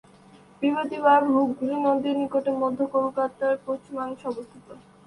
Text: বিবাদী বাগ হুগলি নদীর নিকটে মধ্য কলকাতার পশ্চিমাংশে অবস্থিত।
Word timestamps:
বিবাদী 0.61 0.97
বাগ 0.99 1.23
হুগলি 1.33 1.75
নদীর 1.85 2.15
নিকটে 2.21 2.51
মধ্য 2.61 2.79
কলকাতার 2.95 3.55
পশ্চিমাংশে 3.65 4.25
অবস্থিত। 4.27 4.67